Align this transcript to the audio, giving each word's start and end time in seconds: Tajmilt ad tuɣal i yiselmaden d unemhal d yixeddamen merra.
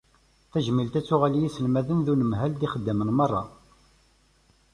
Tajmilt 0.51 0.93
ad 0.99 1.05
tuɣal 1.07 1.33
i 1.35 1.39
yiselmaden 1.43 1.99
d 2.05 2.07
unemhal 2.13 2.51
d 2.55 2.61
yixeddamen 2.65 3.11
merra. 3.17 3.43